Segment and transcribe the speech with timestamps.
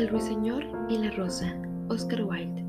[0.00, 2.64] El ruiseñor y la rosa, Oscar Wilde.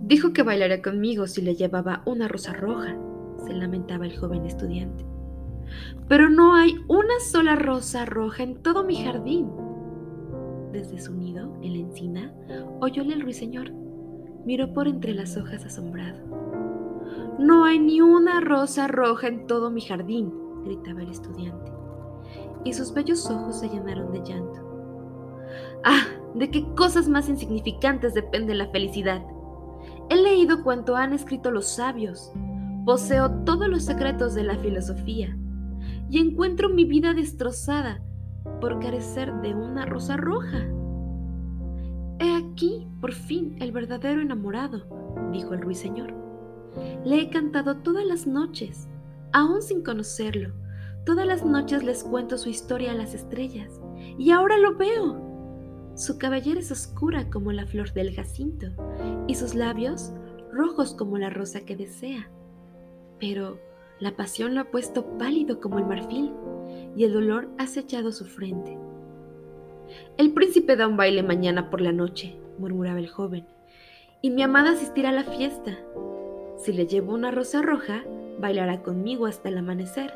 [0.00, 2.96] Dijo que bailaría conmigo si le llevaba una rosa roja,
[3.44, 5.04] se lamentaba el joven estudiante.
[6.08, 9.50] Pero no hay una sola rosa roja en todo mi jardín.
[10.72, 12.32] Desde su nido, en la encina,
[12.80, 13.70] oyóle el ruiseñor.
[14.46, 16.20] Miró por entre las hojas asombrado.
[17.38, 20.32] No hay ni una rosa roja en todo mi jardín,
[20.64, 21.70] gritaba el estudiante.
[22.64, 24.67] Y sus bellos ojos se llenaron de llanto.
[25.84, 29.22] Ah, de qué cosas más insignificantes depende la felicidad.
[30.10, 32.32] He leído cuanto han escrito los sabios,
[32.84, 35.36] poseo todos los secretos de la filosofía
[36.10, 38.00] y encuentro mi vida destrozada
[38.60, 40.66] por carecer de una rosa roja.
[42.18, 44.86] He aquí, por fin, el verdadero enamorado,
[45.32, 46.14] dijo el ruiseñor.
[47.04, 48.88] Le he cantado todas las noches,
[49.32, 50.52] aún sin conocerlo.
[51.04, 53.80] Todas las noches les cuento su historia a las estrellas,
[54.18, 55.27] y ahora lo veo.
[55.98, 58.68] Su cabellera es oscura como la flor del jacinto
[59.26, 60.12] y sus labios
[60.52, 62.30] rojos como la rosa que desea.
[63.18, 63.58] Pero
[63.98, 66.32] la pasión lo ha puesto pálido como el marfil
[66.96, 68.78] y el dolor ha sellado su frente.
[70.16, 73.48] El príncipe da un baile mañana por la noche, murmuraba el joven,
[74.22, 75.78] y mi amada asistirá a la fiesta.
[76.58, 78.04] Si le llevo una rosa roja,
[78.38, 80.14] bailará conmigo hasta el amanecer.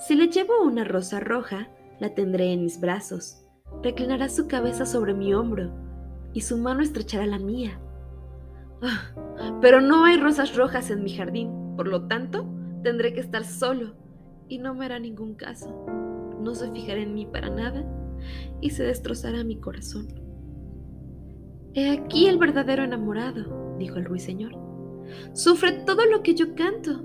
[0.00, 1.68] Si le llevo una rosa roja,
[2.00, 3.39] la tendré en mis brazos
[3.82, 5.72] reclinará su cabeza sobre mi hombro
[6.32, 7.80] y su mano estrechará la mía.
[8.82, 12.46] Ah, pero no hay rosas rojas en mi jardín, por lo tanto,
[12.82, 13.94] tendré que estar solo
[14.48, 15.86] y no me hará ningún caso.
[16.40, 17.84] No se fijará en mí para nada
[18.60, 20.08] y se destrozará mi corazón.
[21.74, 24.52] He aquí el verdadero enamorado, dijo el ruiseñor.
[25.32, 27.04] Sufre todo lo que yo canto.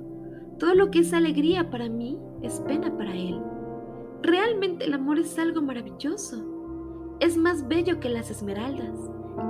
[0.60, 3.40] Todo lo que es alegría para mí es pena para él.
[4.22, 6.55] Realmente el amor es algo maravilloso.
[7.22, 8.94] Es más bello que las esmeraldas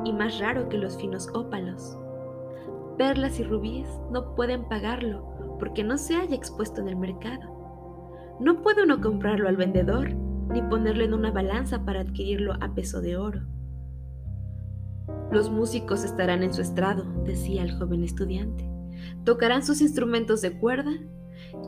[0.04, 1.98] y más raro que los finos ópalos.
[2.98, 8.36] Perlas y rubíes no pueden pagarlo porque no se haya expuesto en el mercado.
[8.40, 13.02] No puede uno comprarlo al vendedor ni ponerlo en una balanza para adquirirlo a peso
[13.02, 13.42] de oro.
[15.32, 18.70] Los músicos estarán en su estrado, decía el joven estudiante.
[19.24, 20.92] Tocarán sus instrumentos de cuerda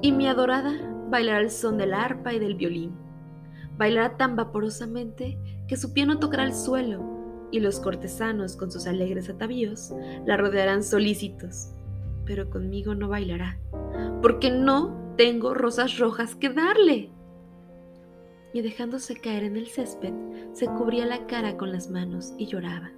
[0.04, 0.74] y mi adorada
[1.10, 3.07] bailará el son de la arpa y del violín.
[3.78, 7.18] Bailará tan vaporosamente que su pie no tocará el suelo,
[7.52, 9.94] y los cortesanos, con sus alegres atavíos,
[10.26, 11.70] la rodearán solícitos.
[12.26, 13.58] Pero conmigo no bailará,
[14.22, 17.12] porque no tengo rosas rojas que darle.
[18.54, 20.14] Y dejándose caer en el césped,
[20.54, 22.92] se cubría la cara con las manos y lloraba.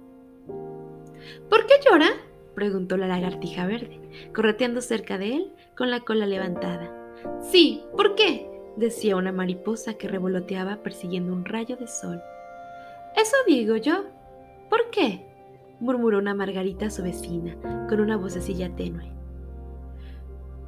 [1.48, 2.08] ¿Por qué llora?
[2.54, 4.00] preguntó la lagartija verde,
[4.34, 6.90] correteando cerca de él con la cola levantada.
[7.40, 8.49] Sí, ¿por qué?
[8.76, 12.20] Decía una mariposa que revoloteaba persiguiendo un rayo de sol.
[13.16, 14.04] Eso digo yo.
[14.68, 15.26] ¿Por qué?
[15.80, 17.56] murmuró una margarita a su vecina,
[17.88, 19.10] con una vocecilla tenue.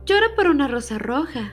[0.06, 1.52] Llora por una rosa roja.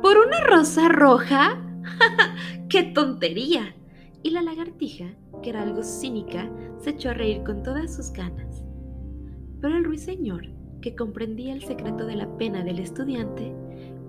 [0.00, 1.60] ¿Por una rosa roja?
[2.68, 3.74] ¡Qué tontería!
[4.22, 5.06] Y la lagartija,
[5.42, 6.48] que era algo cínica,
[6.78, 8.62] se echó a reír con todas sus ganas.
[9.60, 10.46] Pero el ruiseñor,
[10.80, 13.54] que comprendía el secreto de la pena del estudiante,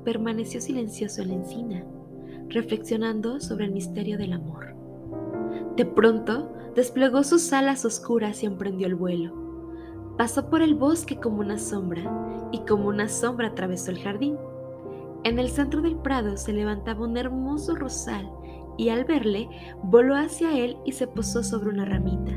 [0.03, 1.85] permaneció silencioso en la encina,
[2.49, 4.75] reflexionando sobre el misterio del amor.
[5.75, 9.33] De pronto, desplegó sus alas oscuras y emprendió el vuelo.
[10.17, 14.37] Pasó por el bosque como una sombra y como una sombra atravesó el jardín.
[15.23, 18.31] En el centro del prado se levantaba un hermoso rosal
[18.77, 19.49] y al verle
[19.83, 22.31] voló hacia él y se posó sobre una ramita.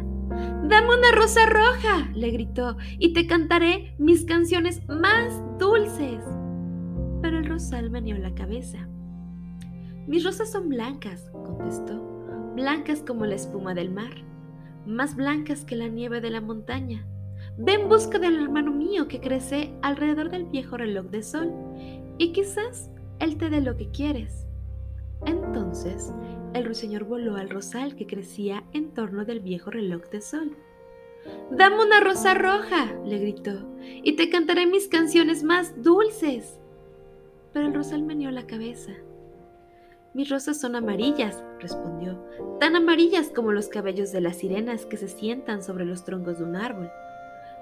[0.68, 6.22] Dame una rosa roja, le gritó, y te cantaré mis canciones más dulces
[7.20, 8.88] pero el rosal meneó la cabeza.
[10.06, 12.00] Mis rosas son blancas, contestó,
[12.54, 14.12] blancas como la espuma del mar,
[14.86, 17.06] más blancas que la nieve de la montaña.
[17.58, 21.52] Ve en busca del hermano mío que crece alrededor del viejo reloj de sol,
[22.18, 24.46] y quizás él te dé lo que quieres.
[25.26, 26.12] Entonces
[26.54, 30.56] el ruiseñor voló al rosal que crecía en torno del viejo reloj de sol.
[31.50, 36.59] Dame una rosa roja, le gritó, y te cantaré mis canciones más dulces
[37.52, 38.92] pero el rosal meneó la cabeza.
[40.12, 42.20] Mis rosas son amarillas, respondió,
[42.58, 46.44] tan amarillas como los cabellos de las sirenas que se sientan sobre los troncos de
[46.44, 46.90] un árbol,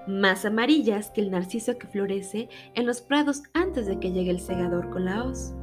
[0.07, 4.39] más amarillas que el narciso que florece en los prados antes de que llegue el
[4.39, 5.53] segador con la hoz.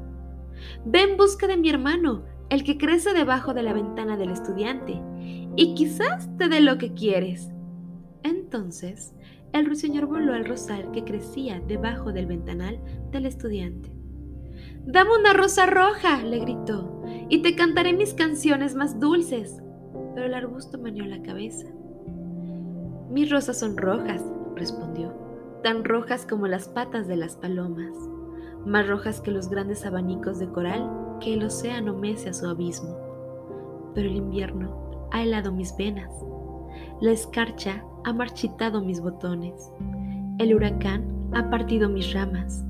[0.85, 5.01] Ve en busca de mi hermano, el que crece debajo de la ventana del estudiante,
[5.57, 7.51] y quizás te dé lo que quieres.
[8.23, 9.15] Entonces,
[9.53, 12.79] el ruiseñor voló al rosal que crecía debajo del ventanal
[13.11, 13.96] del estudiante.
[14.87, 19.61] Dame una rosa roja, le gritó, y te cantaré mis canciones más dulces.
[20.15, 21.67] pero el arbusto meneó la cabeza.
[23.11, 24.23] Mis rosas son rojas,
[24.55, 25.13] respondió,
[25.63, 27.93] tan rojas como las patas de las palomas,
[28.65, 32.97] más rojas que los grandes abanicos de coral que el océano mece a su abismo.
[33.95, 36.11] Pero el invierno ha helado mis venas,
[37.01, 39.71] la escarcha ha marchitado mis botones,
[40.39, 42.65] el huracán ha partido mis ramas,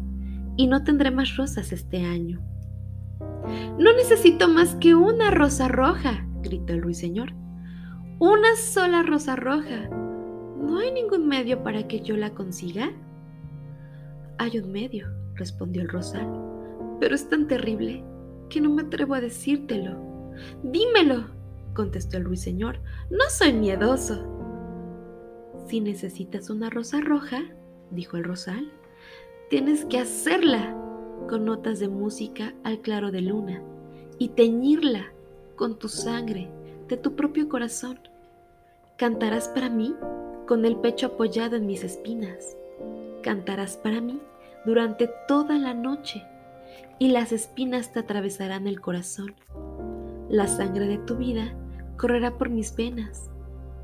[0.56, 2.41] y no tendré más rosas este año.
[3.79, 7.32] No necesito más que una rosa roja, gritó el ruiseñor.
[8.19, 9.88] Una sola rosa roja.
[9.88, 12.91] ¿No hay ningún medio para que yo la consiga?
[14.38, 16.26] Hay un medio, respondió el rosal,
[17.00, 18.05] pero es tan terrible
[18.49, 20.32] que no me atrevo a decírtelo.
[20.62, 21.26] Dímelo,
[21.75, 22.81] contestó el ruiseñor.
[23.11, 24.32] No soy miedoso.
[25.69, 27.43] Si necesitas una rosa roja,
[27.91, 28.73] dijo el rosal,
[29.48, 30.76] tienes que hacerla
[31.28, 33.62] con notas de música al claro de luna
[34.19, 35.12] y teñirla
[35.56, 36.50] con tu sangre
[36.88, 37.98] de tu propio corazón.
[38.96, 39.94] Cantarás para mí
[40.46, 42.56] con el pecho apoyado en mis espinas.
[43.22, 44.20] Cantarás para mí
[44.64, 46.22] durante toda la noche
[46.98, 49.34] y las espinas te atravesarán el corazón.
[50.28, 51.54] La sangre de tu vida
[51.96, 53.31] correrá por mis venas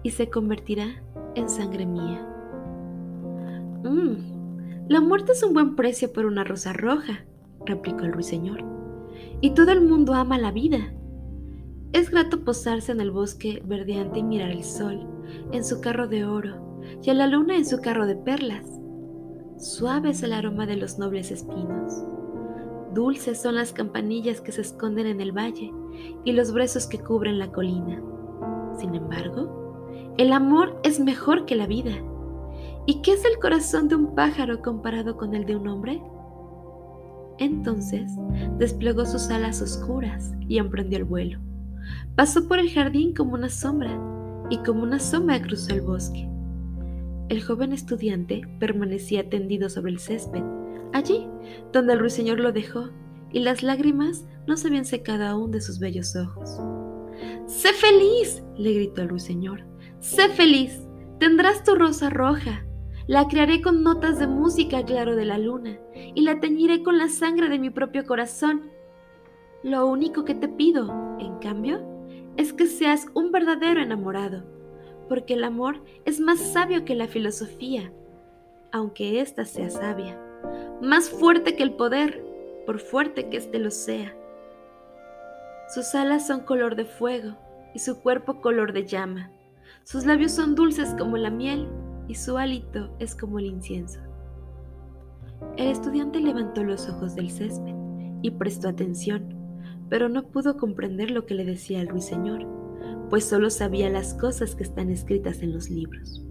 [0.03, 0.87] y se convertirá
[1.35, 2.27] en sangre mía.
[3.85, 4.32] Mmm,
[4.89, 7.25] la muerte es un buen precio por una rosa roja,
[7.65, 8.65] replicó el ruiseñor.
[9.41, 10.93] Y todo el mundo ama la vida.
[11.93, 15.07] Es grato posarse en el bosque verdeante y mirar el sol
[15.53, 18.67] en su carro de oro y a la luna en su carro de perlas.
[19.59, 22.05] Suave es el aroma de los nobles espinos.
[22.93, 25.73] Dulces son las campanillas que se esconden en el valle
[26.25, 28.03] y los brezos que cubren la colina.
[28.79, 31.93] Sin embargo, el amor es mejor que la vida.
[32.87, 36.03] ¿Y qué es el corazón de un pájaro comparado con el de un hombre?
[37.39, 38.11] Entonces
[38.59, 41.39] desplegó sus alas oscuras y emprendió el vuelo.
[42.17, 43.99] Pasó por el jardín como una sombra
[44.51, 46.29] y como una sombra cruzó el bosque.
[47.29, 50.43] El joven estudiante permanecía tendido sobre el césped,
[50.93, 51.27] allí
[51.73, 52.91] donde el ruiseñor lo dejó,
[53.33, 56.61] y las lágrimas no se habían secado aún de sus bellos ojos.
[57.47, 58.43] ¡Sé feliz!
[58.59, 59.65] le gritó el ruiseñor.
[60.01, 60.87] ¡Sé feliz!
[61.19, 62.67] Tendrás tu rosa roja,
[63.07, 67.09] la crearé con notas de música claro de la luna y la teñiré con la
[67.09, 68.71] sangre de mi propio corazón.
[69.63, 71.81] Lo único que te pido, en cambio,
[72.37, 74.45] es que seas un verdadero enamorado,
[75.09, 77.93] porque el amor es más sabio que la filosofía,
[78.71, 80.21] aunque ésta sea sabia,
[80.81, 82.25] más fuerte que el poder,
[82.67, 84.17] por fuerte que éste lo sea.
[85.75, 87.37] Sus alas son color de fuego
[87.75, 89.31] y su cuerpo color de llama.
[89.85, 91.69] Sus labios son dulces como la miel
[92.09, 94.01] y su hálito es como el incienso.
[95.57, 97.75] El estudiante levantó los ojos del césped
[98.23, 99.35] y prestó atención,
[99.89, 102.47] pero no pudo comprender lo que le decía el ruiseñor,
[103.11, 106.25] pues solo sabía las cosas que están escritas en los libros.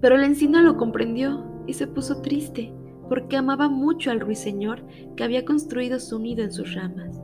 [0.00, 2.72] Pero la encina lo comprendió y se puso triste,
[3.08, 4.84] porque amaba mucho al ruiseñor
[5.16, 7.20] que había construido su nido en sus ramas.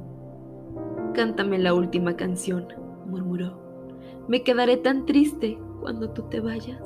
[1.15, 2.69] Cántame la última canción,
[3.07, 3.63] murmuró.
[4.29, 6.83] Me quedaré tan triste cuando tú te vayas.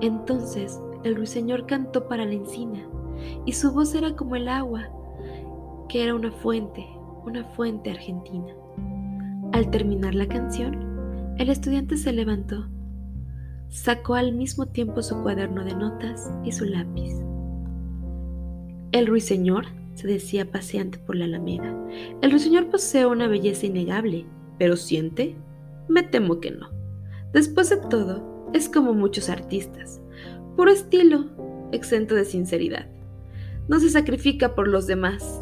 [0.00, 2.86] Entonces el ruiseñor cantó para la encina,
[3.44, 4.88] y su voz era como el agua,
[5.88, 6.86] que era una fuente,
[7.24, 8.54] una fuente argentina.
[9.52, 12.68] Al terminar la canción, el estudiante se levantó,
[13.68, 17.12] sacó al mismo tiempo su cuaderno de notas y su lápiz.
[18.92, 21.74] El ruiseñor, se decía paseante por la alameda,
[22.22, 24.26] el ruiseñor posee una belleza innegable,
[24.58, 25.36] pero siente,
[25.88, 26.81] me temo que no.
[27.32, 30.02] Después de todo, es como muchos artistas,
[30.54, 31.24] puro estilo,
[31.72, 32.86] exento de sinceridad.
[33.68, 35.40] No se sacrifica por los demás,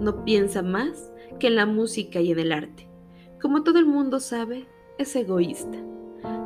[0.00, 2.88] no piensa más que en la música y en el arte.
[3.40, 4.68] Como todo el mundo sabe,
[4.98, 5.78] es egoísta.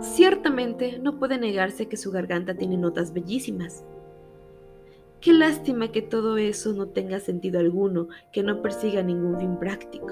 [0.01, 3.85] Ciertamente no puede negarse que su garganta tiene notas bellísimas.
[5.21, 10.09] Qué lástima que todo eso no tenga sentido alguno, que no persiga ningún fin práctico.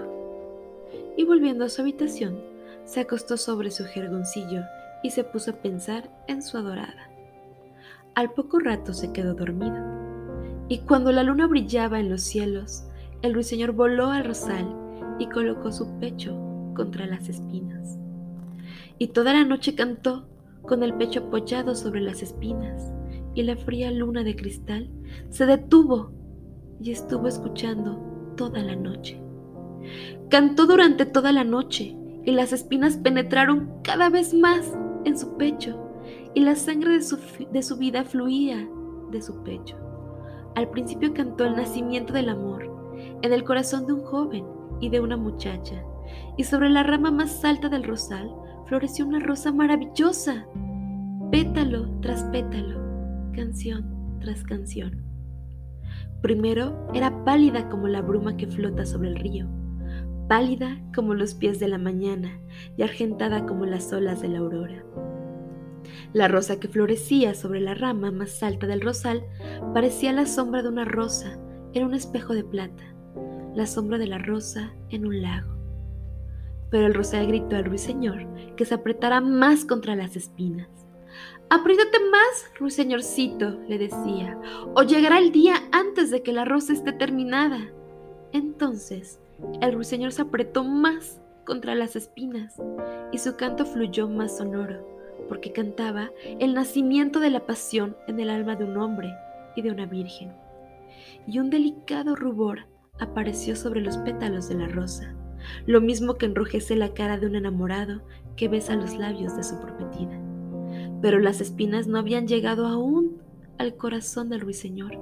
[1.17, 2.54] Y volviendo a su habitación,
[2.85, 4.63] se acostó sobre su jergoncillo
[5.03, 7.11] y se puso a pensar en su adorada.
[8.15, 9.77] Al poco rato se quedó dormido,
[10.69, 12.85] y cuando la luna brillaba en los cielos,
[13.23, 14.67] el ruiseñor voló al rosal
[15.19, 16.37] y colocó su pecho
[16.75, 17.99] contra las espinas.
[18.99, 20.27] Y toda la noche cantó
[20.63, 22.93] con el pecho apoyado sobre las espinas,
[23.35, 24.89] y la fría luna de cristal
[25.29, 26.13] se detuvo
[26.81, 27.99] y estuvo escuchando
[28.37, 29.21] toda la noche.
[30.31, 34.73] Cantó durante toda la noche y las espinas penetraron cada vez más
[35.05, 35.81] en su pecho
[36.35, 37.19] y la sangre de su,
[37.53, 38.69] de su vida fluía
[39.11, 39.77] de su pecho.
[40.55, 42.71] Al principio cantó el nacimiento del amor
[43.23, 44.45] en el corazón de un joven
[44.81, 45.83] y de una muchacha
[46.37, 48.31] y sobre la rama más alta del rosal
[48.67, 50.47] floreció una rosa maravillosa,
[51.31, 52.81] pétalo tras pétalo,
[53.33, 55.05] canción tras canción.
[56.23, 59.47] Primero era pálida como la bruma que flota sobre el río,
[60.29, 62.41] pálida como los pies de la mañana
[62.77, 64.85] y argentada como las olas de la aurora.
[66.13, 69.25] La rosa que florecía sobre la rama más alta del rosal
[69.75, 71.39] parecía la sombra de una rosa
[71.73, 72.85] en un espejo de plata,
[73.55, 75.55] la sombra de la rosa en un lago.
[76.71, 78.27] Pero el rosal gritó al ruiseñor
[78.57, 80.69] que se apretara más contra las espinas.
[81.51, 84.39] Apriétate más, ruiseñorcito, le decía,
[84.75, 87.59] o llegará el día antes de que la rosa esté terminada.
[88.33, 89.21] Entonces
[89.61, 92.61] el ruiseñor se apretó más contra las espinas
[93.13, 94.87] y su canto fluyó más sonoro,
[95.29, 96.11] porque cantaba
[96.41, 99.13] el nacimiento de la pasión en el alma de un hombre
[99.57, 100.33] y de una virgen.
[101.27, 102.67] Y un delicado rubor
[102.99, 105.15] apareció sobre los pétalos de la rosa,
[105.67, 108.03] lo mismo que enrojece la cara de un enamorado
[108.37, 110.21] que besa los labios de su prometida.
[111.03, 113.19] Pero las espinas no habían llegado aún
[113.59, 114.99] al corazón del ruiseñor.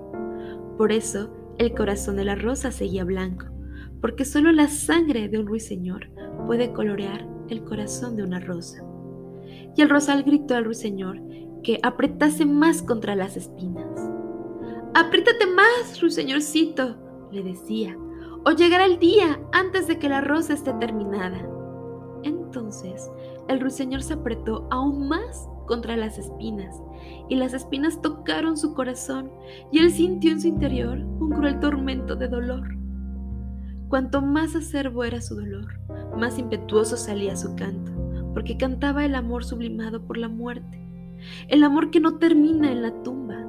[0.77, 3.47] Por eso el corazón de la rosa seguía blanco,
[4.03, 6.11] porque solo la sangre de un ruiseñor
[6.47, 8.85] puede colorear el corazón de una rosa.
[9.77, 11.21] Y el rosal gritó al ruiseñor
[11.63, 13.87] que apretase más contra las espinas.
[14.95, 16.97] Apriétate más, ruiseñorcito,
[17.31, 17.97] le decía,
[18.45, 21.49] o llegará el día antes de que la rosa esté terminada.
[22.25, 23.09] Entonces
[23.49, 26.83] el ruiseñor se apretó aún más contra las espinas,
[27.29, 29.31] y las espinas tocaron su corazón,
[29.71, 32.82] y él sintió en su interior un cruel tormento de dolor.
[33.93, 35.79] Cuanto más acerbo era su dolor,
[36.17, 37.93] más impetuoso salía su canto,
[38.33, 40.81] porque cantaba el amor sublimado por la muerte,
[41.49, 43.47] el amor que no termina en la tumba.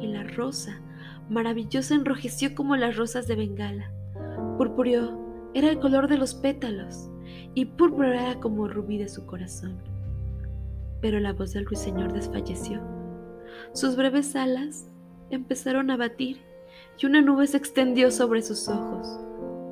[0.00, 0.80] Y la rosa,
[1.28, 3.92] maravillosa, enrojeció como las rosas de Bengala.
[4.56, 7.10] Purpúreo era el color de los pétalos,
[7.52, 9.76] y púrpura era como rubí de su corazón.
[11.02, 12.80] Pero la voz del ruiseñor desfalleció.
[13.74, 14.88] Sus breves alas
[15.28, 16.38] empezaron a batir
[16.98, 19.20] y una nube se extendió sobre sus ojos.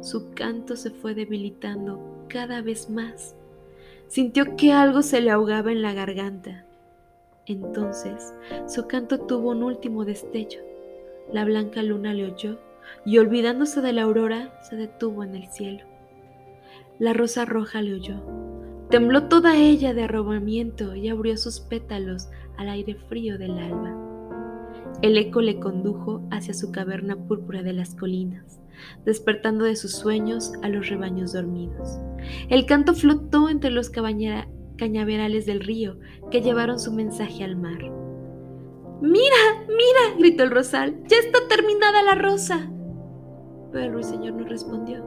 [0.02, 3.36] Su canto se fue debilitando cada vez más.
[4.08, 6.66] Sintió que algo se le ahogaba en la garganta.
[7.46, 8.34] Entonces
[8.66, 10.60] su canto tuvo un último destello.
[11.32, 12.58] La blanca luna le oyó
[13.06, 15.84] y olvidándose de la aurora se detuvo en el cielo.
[16.98, 18.16] La rosa roja le oyó.
[18.90, 24.01] Tembló toda ella de arrobamiento y abrió sus pétalos al aire frío del alba.
[25.00, 28.62] El eco le condujo hacia su caverna púrpura de las colinas
[29.04, 31.98] despertando de sus sueños a los rebaños dormidos.
[32.48, 35.98] El canto flotó entre los cañaverales del río
[36.30, 37.80] que llevaron su mensaje al mar.
[39.00, 42.70] Mira, mira, gritó el rosal, ya está terminada la rosa.
[43.72, 45.04] Pero el ruiseñor no respondió.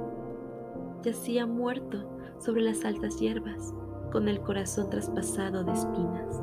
[1.04, 3.74] Yacía muerto sobre las altas hierbas,
[4.12, 6.42] con el corazón traspasado de espinas.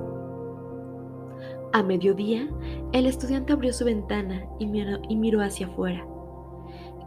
[1.72, 2.48] A mediodía,
[2.92, 6.06] el estudiante abrió su ventana y miró, y miró hacia afuera.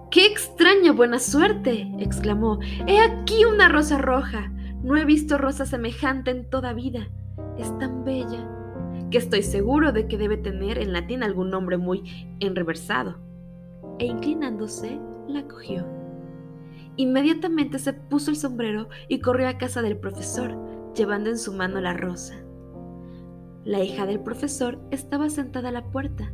[0.10, 1.92] ¡Qué extraña buena suerte!
[2.00, 2.60] exclamó.
[2.88, 4.52] He aquí una rosa roja.
[4.82, 7.10] No he visto rosa semejante en toda vida.
[7.58, 8.50] Es tan bella
[9.12, 13.18] que estoy seguro de que debe tener en latín algún nombre muy enreversado.
[14.00, 15.86] E inclinándose, la cogió.
[16.98, 20.58] Inmediatamente se puso el sombrero y corrió a casa del profesor,
[20.96, 22.45] llevando en su mano la rosa.
[23.66, 26.32] La hija del profesor estaba sentada a la puerta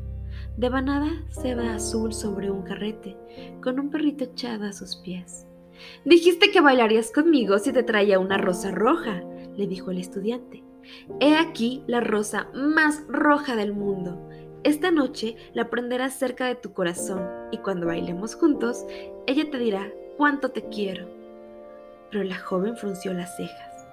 [0.57, 3.17] Devanada seda azul sobre un carrete,
[3.63, 5.47] con un perrito echado a sus pies.
[6.05, 9.23] Dijiste que bailarías conmigo si te traía una rosa roja,
[9.55, 10.63] le dijo el estudiante.
[11.19, 14.29] He aquí la rosa más roja del mundo.
[14.63, 18.85] Esta noche la prenderás cerca de tu corazón y cuando bailemos juntos,
[19.25, 21.07] ella te dirá cuánto te quiero.
[22.11, 23.87] Pero la joven frunció las cejas.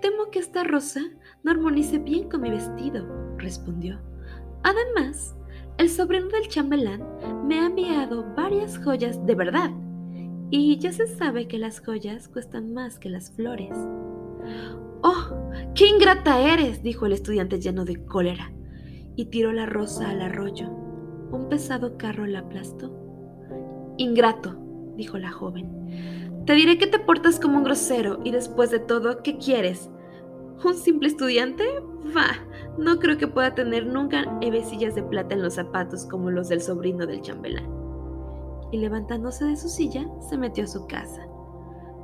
[0.00, 1.00] temo que esta rosa
[1.42, 3.98] no armonice bien con mi vestido, respondió.
[4.62, 5.36] Además,
[5.78, 7.02] el sobrino del chambelán
[7.46, 9.70] me ha enviado varias joyas de verdad,
[10.50, 13.76] y ya se sabe que las joyas cuestan más que las flores.
[15.02, 16.82] ¡Oh, qué ingrata eres!
[16.82, 18.52] dijo el estudiante lleno de cólera,
[19.14, 20.68] y tiró la rosa al arroyo.
[21.30, 22.92] Un pesado carro la aplastó.
[23.98, 24.56] Ingrato,
[24.96, 26.44] dijo la joven.
[26.46, 29.90] Te diré que te portas como un grosero y después de todo, ¿qué quieres?
[30.64, 31.64] ¿Un simple estudiante?
[32.16, 32.30] Va,
[32.78, 36.60] no creo que pueda tener nunca hebecillas de plata en los zapatos como los del
[36.60, 37.68] sobrino del chambelán.
[38.72, 41.26] Y levantándose de su silla, se metió a su casa.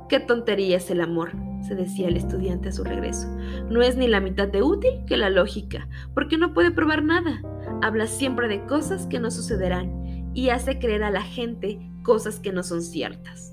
[0.07, 1.31] Qué tontería es el amor,
[1.67, 3.27] se decía el estudiante a su regreso.
[3.69, 7.41] No es ni la mitad de útil que la lógica, porque no puede probar nada.
[7.81, 12.53] Habla siempre de cosas que no sucederán y hace creer a la gente cosas que
[12.53, 13.51] no son ciertas.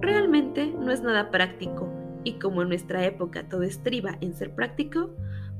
[0.00, 1.90] realmente no es nada práctico,
[2.26, 5.14] y como en nuestra época todo estriba en ser práctico,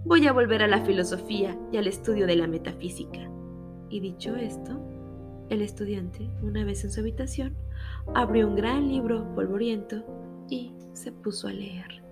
[0.04, 3.30] voy a volver a la filosofía y al estudio de la metafísica.
[3.88, 4.76] Y dicho esto,
[5.48, 7.54] el estudiante, una vez en su habitación,
[8.16, 10.02] abrió un gran libro polvoriento
[10.50, 12.02] y se puso a leer.